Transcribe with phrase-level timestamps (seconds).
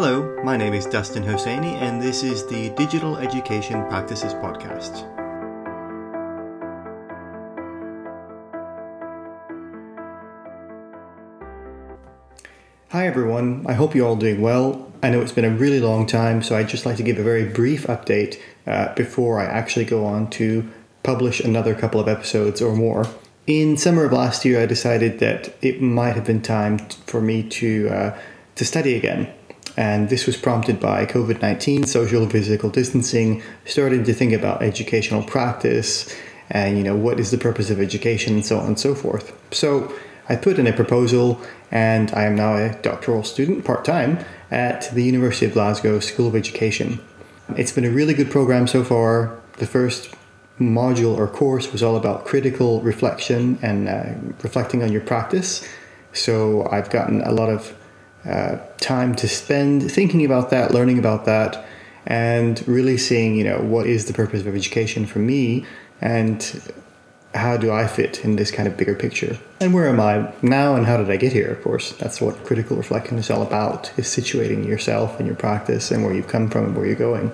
[0.00, 5.04] Hello, my name is Dustin Hosseini, and this is the Digital Education Practices Podcast.
[12.90, 14.88] Hi everyone, I hope you're all doing well.
[15.02, 17.24] I know it's been a really long time, so I'd just like to give a
[17.24, 20.70] very brief update uh, before I actually go on to
[21.02, 23.04] publish another couple of episodes or more.
[23.48, 26.78] In summer of last year, I decided that it might have been time
[27.08, 28.18] for me to uh,
[28.54, 29.32] to study again,
[29.78, 34.60] and this was prompted by COVID nineteen, social and physical distancing, starting to think about
[34.60, 36.14] educational practice,
[36.50, 39.32] and you know what is the purpose of education, and so on and so forth.
[39.52, 39.70] So
[40.28, 44.18] I put in a proposal, and I am now a doctoral student part time
[44.50, 46.98] at the University of Glasgow School of Education.
[47.56, 49.38] It's been a really good program so far.
[49.58, 50.14] The first
[50.58, 55.66] module or course was all about critical reflection and uh, reflecting on your practice.
[56.12, 57.72] So I've gotten a lot of
[58.24, 61.64] uh, time to spend thinking about that, learning about that,
[62.06, 65.66] and really seeing, you know, what is the purpose of education for me
[66.00, 66.72] and
[67.34, 69.38] how do I fit in this kind of bigger picture?
[69.60, 71.50] And where am I now and how did I get here?
[71.50, 75.90] Of course, that's what critical reflection is all about, is situating yourself and your practice
[75.90, 77.30] and where you've come from and where you're going.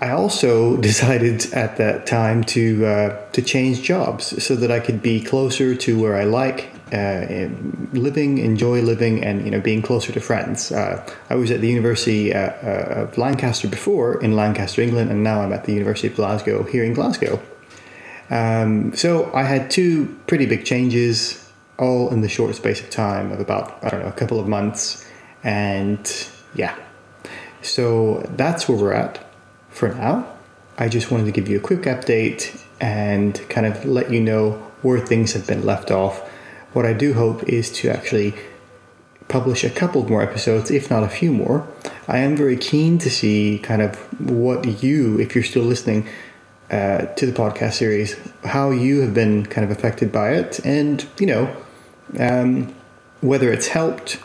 [0.00, 5.02] I also decided at that time to uh, to change jobs so that I could
[5.02, 7.48] be closer to where I like uh,
[7.92, 10.70] living, enjoy living, and you know being closer to friends.
[10.70, 15.24] Uh, I was at the University uh, uh, of Lancaster before in Lancaster, England, and
[15.24, 17.40] now I'm at the University of Glasgow here in Glasgow.
[18.30, 23.32] Um, so I had two pretty big changes, all in the short space of time
[23.32, 25.04] of about I don't know a couple of months,
[25.42, 26.76] and yeah.
[27.62, 29.24] So that's where we're at
[29.70, 30.32] for now.
[30.78, 34.52] I just wanted to give you a quick update and kind of let you know
[34.82, 36.30] where things have been left off.
[36.76, 38.34] What I do hope is to actually
[39.28, 41.66] publish a couple more episodes, if not a few more.
[42.06, 46.06] I am very keen to see kind of what you, if you're still listening,
[46.70, 48.14] uh, to the podcast series,
[48.44, 51.56] how you have been kind of affected by it, and you know,
[52.20, 52.74] um,
[53.22, 54.18] whether it's helped,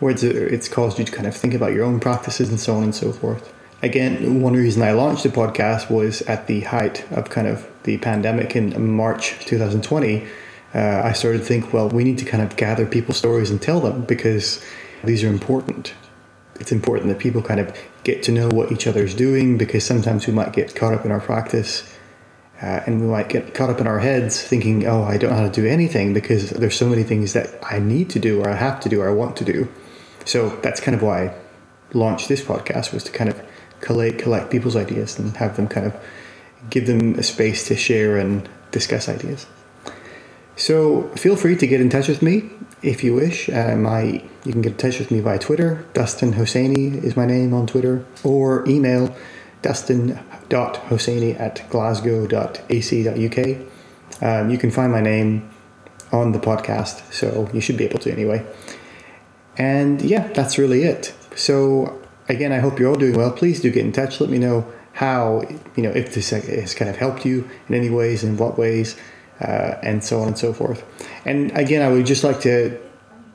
[0.00, 2.84] whether it's caused you to kind of think about your own practices and so on
[2.84, 3.52] and so forth.
[3.82, 7.98] Again, one reason I launched the podcast was at the height of kind of the
[7.98, 10.26] pandemic in March 2020.
[10.74, 13.60] Uh, I started to think, well, we need to kind of gather people's stories and
[13.60, 14.62] tell them because
[15.02, 15.94] these are important.
[16.60, 19.84] It's important that people kind of get to know what each other is doing because
[19.84, 21.90] sometimes we might get caught up in our practice
[22.60, 25.36] uh, and we might get caught up in our heads thinking, oh, I don't know
[25.36, 28.48] how to do anything because there's so many things that I need to do or
[28.48, 29.68] I have to do or I want to do.
[30.24, 31.34] So that's kind of why I
[31.92, 33.40] launched this podcast was to kind of
[33.80, 35.96] collate collect people's ideas and have them kind of
[36.68, 39.46] give them a space to share and discuss ideas.
[40.58, 42.50] So feel free to get in touch with me
[42.82, 43.48] if you wish.
[43.48, 45.86] Uh, my you can get in touch with me via Twitter.
[45.94, 49.16] Dustin Hosseini is my name on Twitter, or email
[49.62, 53.38] dustin.hosseini at glasgow.ac.uk.
[54.20, 55.48] Um, you can find my name
[56.10, 58.44] on the podcast, so you should be able to anyway.
[59.56, 61.14] And yeah, that's really it.
[61.36, 63.30] So again, I hope you're all doing well.
[63.30, 64.20] Please do get in touch.
[64.20, 65.42] Let me know how
[65.76, 68.96] you know if this has kind of helped you in any ways, in what ways,
[69.40, 70.84] uh, and so on and so forth.
[71.24, 72.78] And again, I would just like to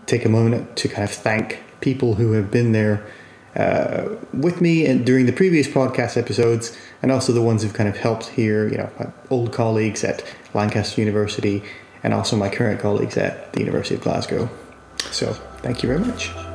[0.06, 3.06] take a moment to kind of thank people who have been there
[3.56, 7.90] uh, with me and during the previous podcast episodes, and also the ones who've kind
[7.90, 8.68] of helped here.
[8.68, 11.62] You know, my old colleagues at Lancaster University,
[12.03, 14.50] and also my current colleagues at the University of Glasgow.
[15.12, 16.53] So, thank you very much.